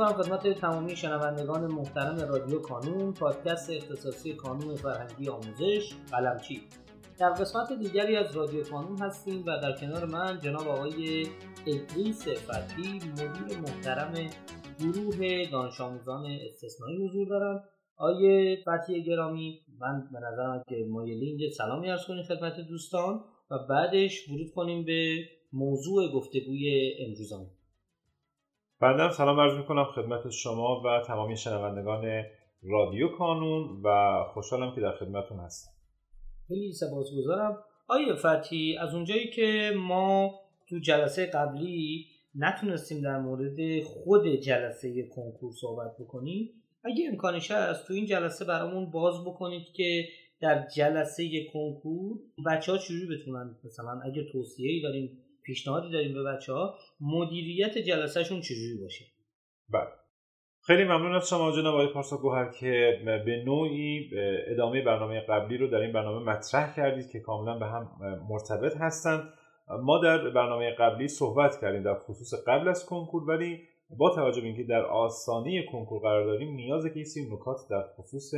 [0.00, 6.62] می‌کنم خدمت تمامی شنوندگان محترم رادیو کانون پادکست اختصاصی کانون فرهنگی آموزش قلمچی.
[7.18, 11.26] در قسمت دیگری از رادیو کانون هستیم و در کنار من جناب آقای
[11.66, 14.14] ادریس فتحی مدیر محترم
[14.78, 17.64] گروه دانش آموزان استثنایی حضور دارم.
[17.96, 24.28] آقای فتحی گرامی من به نظرم که مایلی سلامی ارز کنیم خدمت دوستان و بعدش
[24.28, 25.18] ورود کنیم به
[25.52, 27.46] موضوع گفتگوی امروزان
[28.82, 32.24] بنده سلام عرض می‌کنم خدمت شما و تمامی شنوندگان
[32.62, 35.70] رادیو کانون و خوشحالم که در خدمتون هستم.
[36.48, 37.58] خیلی سپاسگزارم.
[37.88, 40.34] آیه فتحی از اونجایی که ما
[40.68, 46.50] تو جلسه قبلی نتونستیم در مورد خود جلسه کنکور صحبت بکنیم
[46.84, 50.04] اگه امکانش هست تو این جلسه برامون باز بکنید که
[50.40, 55.18] در جلسه کنکور بچه ها چجوری بتونن مثلا اگه توصیه ای داریم
[55.50, 59.04] پیشنهادی داریم به بچه ها مدیریت جلسهشون چجوری باشه؟
[59.68, 59.88] بله.
[60.62, 64.10] خیلی ممنون از شما جناب آقای پارسا گوهر که به نوعی
[64.46, 67.90] ادامه برنامه قبلی رو در این برنامه مطرح کردید که کاملا به هم
[68.28, 69.32] مرتبط هستند.
[69.82, 73.60] ما در برنامه قبلی صحبت کردیم در خصوص قبل از کنکور ولی
[73.98, 78.34] با توجه به اینکه در آسانی کنکور قرار داریم نیازه که این نکات در خصوص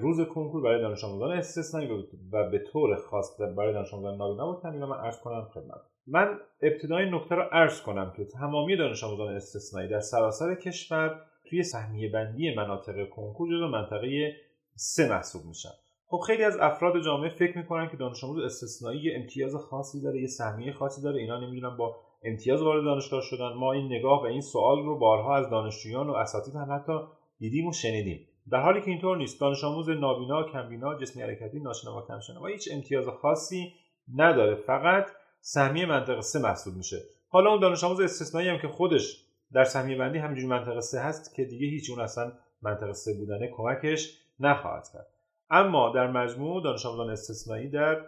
[0.00, 1.88] روز کنکور برای دانش آموزان استثنایی
[2.32, 7.10] و به طور خاص برای دانش آموزان نابینا کمینا من عرض کنم خدمت من ابتدای
[7.10, 12.54] نکته رو عرض کنم که تمامی دانش آموزان استثنایی در سراسر کشور توی سهمیه بندی
[12.54, 14.32] مناطق کنکور جزو منطقه
[14.74, 15.70] سه محسوب میشن.
[16.06, 20.20] خب خیلی از افراد جامعه فکر می‌کنن که دانش آموز استثنایی یه امتیاز خاصی داره
[20.20, 23.52] یه سهمیه خاصی داره اینا نمی‌دونن با امتیاز وارد دانشگاه شدن.
[23.52, 26.92] ما این نگاه و این سوال رو بارها از دانشجویان و اساتید هم حتی
[27.38, 28.28] دیدیم و شنیدیم.
[28.50, 29.40] در حالی که اینطور نیست.
[29.40, 33.72] دانش آموز نابینا کمبینا جسمی حرکتی ناشنا و کمشنوا هیچ امتیاز خاصی
[34.14, 34.54] نداره.
[34.54, 35.06] فقط
[35.48, 37.02] سهمیه منطقه سه محسوب میشه.
[37.28, 41.34] حالا اون دانش آموز استثنایی هم که خودش در سهمیه بندی همینجوری منطقه سه هست
[41.34, 45.06] که دیگه هیچ اون اصلا منطقه سه بودنه کمکش نخواهد کرد.
[45.50, 48.04] اما در مجموع دانش آموزان استثنایی در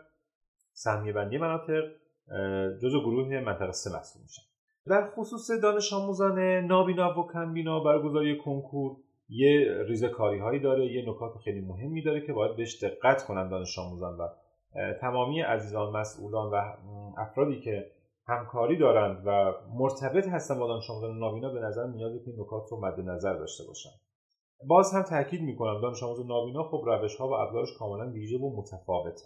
[0.72, 1.84] سهمیه بندی مناطق
[2.82, 4.42] جزو گروه منطقه سه محسوب میشن.
[4.86, 8.96] در خصوص دانش آموزان نابینا و کمبینا برگزاری کنکور
[9.28, 13.48] یه ریزه کاری هایی داره یه نکات خیلی مهمی داره که باید بهش دقت کنن
[13.48, 14.28] دانش آموزان و
[15.00, 16.62] تمامی عزیزان مسئولان و
[17.18, 17.90] افرادی که
[18.26, 23.00] همکاری دارند و مرتبط هستن با دانش نابینا به نظر میاد که نکات رو مد
[23.00, 23.90] نظر داشته باشن.
[24.66, 28.56] باز هم تاکید می‌کنم دانش آموز نابینا خب روش ها و ابزارش کاملا ویژه و
[28.56, 29.24] متفاوته.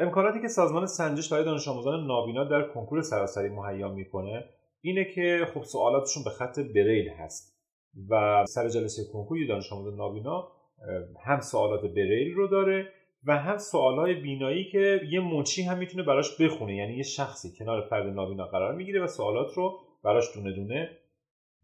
[0.00, 4.44] امکاناتی که سازمان سنجش برای دانش آموزان نابینا در کنکور سراسری مهیا می‌کنه
[4.80, 7.60] اینه که خب سوالاتشون به خط بریل هست
[8.10, 10.48] و سر جلسه کنکور دانش آموز نابینا
[11.26, 12.88] هم سوالات بریل رو داره
[13.26, 16.76] و هم سوالای بینایی که یه منچی هم می‌تونه براش بخونه.
[16.76, 20.90] یعنی یه شخصی کنار فرد نابینا قرار می‌گیره و سوالات رو براش دونه دونه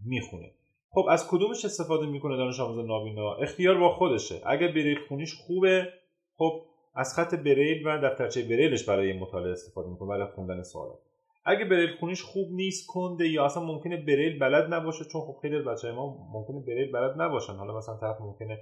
[0.05, 0.51] می‌خونه.
[0.91, 4.41] خب از کدومش استفاده می‌کنه دانش آموز نابینا؟ اختیار با خودشه.
[4.47, 5.89] اگر بریل خونیش خوبه
[6.37, 6.63] خب
[6.95, 10.99] از خط بریل و دفترچه بریلش برای مطالعه استفاده می‌کنه برای خوندن سوالات.
[11.45, 15.57] اگه بریل خونیش خوب نیست کنده یا اصلا ممکنه بریل بلد نباشه چون خب خیلی
[15.57, 17.53] از بچه ما ممکنه بریل بلد نباشن.
[17.53, 18.59] حالا مثلا طرف ممکنه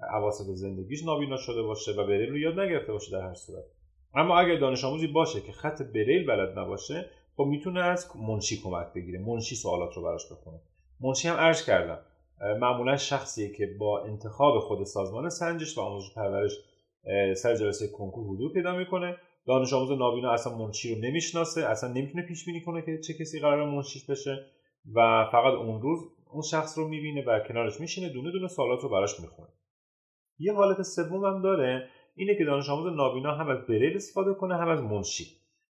[0.00, 3.64] اواسط زندگیش نابینا شده باشه و بریل رو یاد نگرفته باشه در هر صورت.
[4.14, 8.92] اما اگر دانش آموزی باشه که خط بریل بلد نباشه خب می‌تونه از منشی کمک
[8.94, 10.60] بگیره منشی سوالات رو براش بخونه.
[11.00, 11.98] منشی هم عرض کردم
[12.60, 16.52] معمولا شخصیه که با انتخاب خود سازمان سنجش و آموزش پرورش
[17.36, 19.16] سر جلسه کنکور حضور پیدا می‌کنه.
[19.46, 23.40] دانش آموز نابینا اصلا منشی رو نمی‌شناسه اصلا نمی‌تونه پیش بینی کنه که چه کسی
[23.40, 24.46] قرار منشیش بشه
[24.94, 25.98] و فقط اون روز
[26.30, 29.48] اون شخص رو می‌بینه و کنارش میشینه دونه دونه سوالات رو براش می‌خونه.
[30.38, 34.56] یه حالت سوم هم داره اینه که دانش آموز نابینا هم از بریل استفاده کنه
[34.56, 35.24] هم از منشی.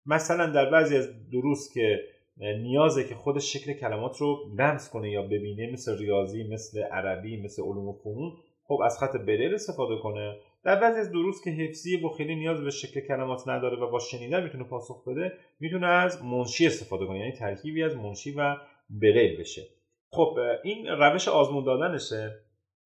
[0.06, 2.01] مثلا در بعضی از دروس که
[2.39, 7.62] نیازه که خود شکل کلمات رو لمس کنه یا ببینه مثل ریاضی مثل عربی مثل
[7.62, 8.33] علوم و فنون
[8.65, 10.37] خب از خط بریل استفاده کنه.
[10.65, 13.99] در بعضی از دروس که حفظی و خیلی نیاز به شکل کلمات نداره و با
[13.99, 18.56] شنیدن می‌تونه پاسخ بده می‌تونه از منشی استفاده کنه یعنی ترکیبی از منشی و
[18.91, 19.62] بریل بشه.
[20.11, 22.35] خب این روش آزمون دادنشه.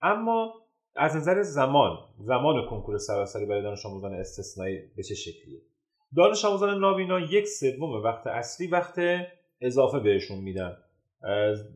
[0.03, 0.55] اما
[0.97, 5.61] از نظر زمان زمان کنکور سراسری برای دانش آموزان استثنایی به چه شکلیه؟
[6.17, 9.01] دانش آموزان نابینا یک سوم وقت اصلی وقت
[9.61, 10.77] اضافه بهشون میدن.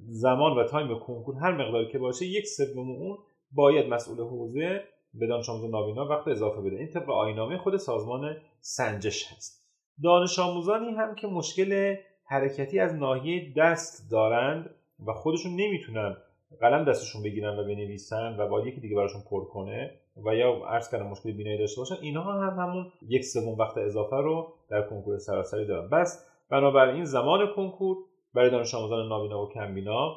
[0.09, 3.19] زمان و تایم کنکور هر مقداری که باشه یک سوم اون
[3.53, 4.85] باید مسئول حوزه
[5.15, 6.77] به دانش آموز نابینا وقت اضافه بده.
[6.77, 9.67] این طبق آینامه خود سازمان سنجش هست.
[10.03, 14.71] دانش آموزانی هم که مشکل حرکتی از ناحیه دست دارند
[15.07, 16.17] و خودشون نمی‌تونن
[16.61, 20.91] قلم دستشون بگیرن و بنویسن و با یکی دیگه براشون پر کنه و یا عرض
[20.91, 25.19] کردم مشکل بینایی داشته باشن اینها هم همون یک سوم وقت اضافه رو در کنکور
[25.19, 25.89] سراسری دارن.
[25.89, 27.97] بس بنابراین زمان کنکور
[28.35, 30.17] برای دانش آموزان نابینا و کمبینا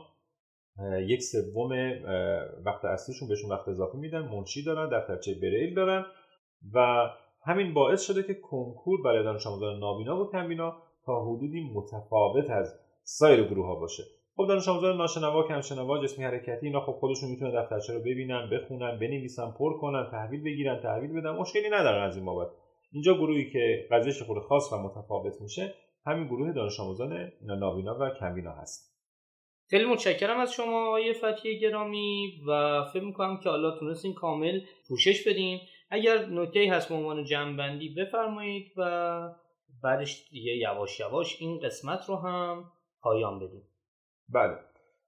[1.08, 1.72] یک سوم
[2.66, 6.06] وقت اصلیشون بهشون وقت اضافه میدن منشی دارن دفترچه بریل دارن
[6.74, 7.10] و
[7.46, 12.80] همین باعث شده که کنکور برای دانش آموزان نابینا و کمبینا تا حدودی متفاوت از
[13.04, 14.04] سایر گروه ها باشه.
[14.40, 19.00] خب دانش آموزان ناشنوا کمشنوا جسمی حرکتی اینا خب خودشون می‌تونن دفترچه رو ببینن بخونن
[19.00, 21.32] بنویسن پر کنن تحویل بگیرن تحویل بدن.
[21.32, 22.48] مشکلی ندارن از این بابت.
[22.92, 25.74] اینجا گروهی که قضیهش خود خاص و متفاوت میشه
[26.06, 29.00] همین گروه دانش آموزان نابینا و کمبینا هست.
[29.70, 35.28] خیلی متشکرم از شما آقای فتحی گرامی و فکر می‌کنم که حالا تونستیم کامل پوشش
[35.28, 35.60] بدیم.
[35.90, 39.22] اگر نکته هست به عنوان جمعبندی بفرمایید و
[39.84, 42.64] بعدش دیگه یواش یواش این قسمت رو هم
[43.02, 43.69] پایان بدیم.
[44.34, 44.58] بله.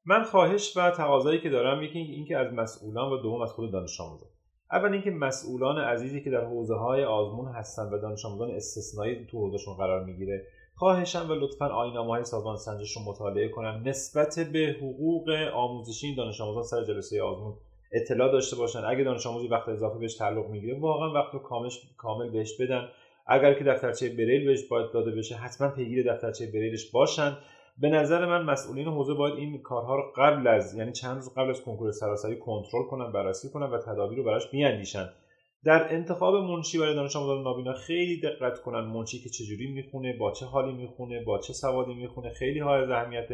[0.06, 4.02] من خواهش و تقاضایی که دارم یکی اینکه از مسئولان و دوم از خود دانش
[4.02, 4.30] آموزان.
[4.72, 9.38] اول اینکه مسئولان عزیزی که در حوزه های آزمون هستن و دانش آموزان استثنایی تو
[9.38, 13.82] حوزهشون قرار می‌گیره خواهشم و لطفا آینامه های سازمان سنجش رو مطالعه کنن.
[13.86, 17.54] نسبت به حقوق آموزشی دانش آموزان سر جلسه آزمون
[17.92, 18.80] اطلاع داشته باشن.
[18.86, 21.40] اگه دانش آموزی وقت اضافه بهش تعلق می‌گیره واقعا وقت رو
[21.98, 22.88] کامل بهش بدن.
[23.28, 27.38] اگر که دفترچه بریل بهش باید داده بشه حتما پیگیر دفترچه بریلش باشن.
[27.82, 31.50] به نظر من مسئولین حوزه باید این کارها رو قبل از یعنی چند روز قبل
[31.50, 35.10] از کنکور سراسری کنترل کنن بررسی کنن و تدابیر رو براش بیاندیشن
[35.64, 40.32] در انتخاب منشی برای دانش آموزان نابینا خیلی دقت کنن منشی که چجوری می‌خونه با
[40.32, 42.30] چه حالی می‌خونه با چه سوادی می‌خونه.
[42.30, 43.28] خیلی های اهمیت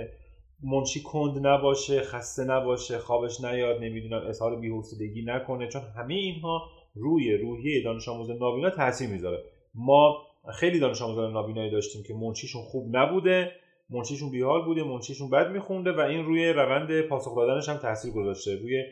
[0.64, 5.68] منشی کند نباشه خسته نباشه خوابش نیاد نمی‌دونم اظهار بی‌حوصلگی نکنه.
[5.68, 6.62] چون همه اینها
[6.96, 9.44] روی روحیه دانش آموز نابینا تاثیر می‌ذاره.
[9.76, 10.18] ما
[10.54, 13.52] خیلی دانش آموزان نابینایی داشتیم که منشیشون خوب نبوده.
[13.90, 18.60] منشیشون بیحال بوده منشیشون بد میخونده و این روی روند پاسخ دادنش هم تاثیر گذاشته.
[18.62, 18.84] روی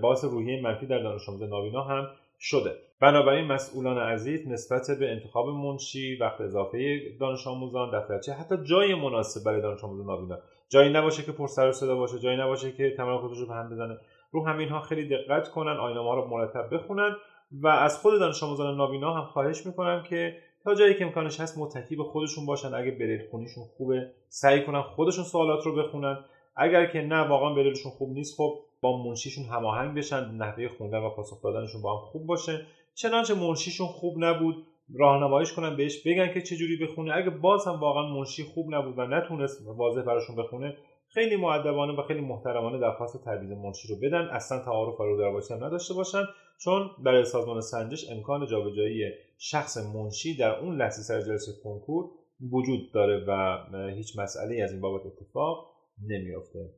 [0.00, 2.06] باعث روحیه منفی در دانش آموز نابینا هم
[2.38, 2.76] شده.
[3.00, 9.44] بنابراین مسئولان عزیز نسبت به انتخاب منشی وقت اضافه دانش آموزان دفترچه حتی جای مناسب
[9.44, 10.38] برای دانش آموز نابینا
[10.68, 13.70] جایی نباشه که پر سر و صدا باشه جایی نباشه که تمرکزش رو به هم
[13.70, 13.98] بزنه.
[14.30, 17.16] رو همینها خیلی دقت کنن آینامه رو مرتب بخونن
[17.52, 21.58] و از خود دانش آموزان نابینا هم خواهش می‌کنم که تا جایی که امکانش هست
[21.58, 22.74] متکی به خودشون باشن.
[22.74, 26.18] اگه بریل خونیشون خوبه سعی کنن خودشون سوالات رو بخونن.
[26.56, 31.10] اگر که نه واقعا بریلشون خوب نیست خب با منشیشون هماهنگ بشن نحوه خوندن و
[31.10, 32.66] پاسخ دادنشون با هم خوب باشه.
[32.94, 37.16] چنانچه منشیشون خوب نبود راهنماییش کنن بهش بگن که چجوری بخونه.
[37.16, 40.76] اگه باز هم واقعا منشی خوب نبود و نتونست واضح براشون بخونه
[41.14, 44.28] خیلی معدبانه و خیلی محترمانه درخواست تعویض منشی رو بدن.
[44.28, 46.24] اصلا تعارف رو دربارش هم نداشته باشن.
[46.58, 52.10] چون برای سازمان سنجش امکان جابجایی شخص منشی در اون لحظه سر جلسه کنکور
[52.52, 53.58] وجود داره و
[53.94, 55.70] هیچ مسئله از این بابت اتفاق
[56.06, 56.70] نمیافته.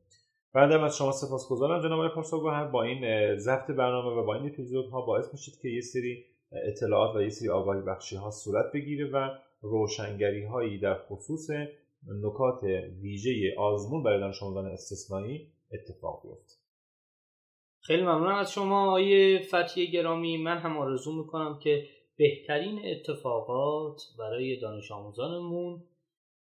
[0.53, 5.01] بعدم از شما سپاسگزارم جناب آقای پارساگوهر با این ضبط برنامه و با این اپیزودها
[5.01, 6.25] باعث میشید که یه سری
[6.67, 9.29] اطلاعات و یه سری آگاهی بخشی ها صورت بگیره و
[9.61, 11.49] روشنگری هایی در خصوص
[12.07, 12.63] نکات
[13.01, 16.63] ویژه آزمون برای دانش آموزان استثنایی اتفاق بیفته
[17.85, 20.37] خیلی ممنونم از شما آقای فتحی گرامی.
[20.37, 25.83] من هم آرزو می‌کنم که بهترین اتفاقات برای دانش آموزانمون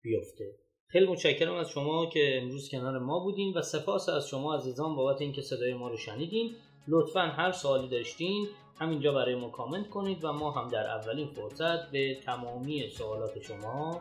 [0.03, 0.45] بیفته.
[0.87, 5.21] خیلی متشکرم از شما که امروز کنار ما بودین و سپاس از شما عزیزان بابت
[5.21, 6.55] اینکه صدای ما رو شنیدین.
[6.89, 8.47] لطفا هر سوالی داشتین
[8.81, 14.01] همینجا برای ما کامنت کنید و ما هم در اولین فرصت به تمامی سوالات شما